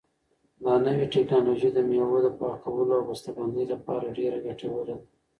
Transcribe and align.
دا 0.63 0.73
نوې 0.85 1.05
ټیکنالوژي 1.13 1.69
د 1.73 1.77
مېوو 1.89 2.17
د 2.25 2.27
پاکولو 2.39 2.93
او 2.97 3.03
بسته 3.09 3.29
بندۍ 3.37 3.65
لپاره 3.73 4.13
ډېره 4.17 4.37
ګټوره 4.45 4.83
ده. 4.87 4.95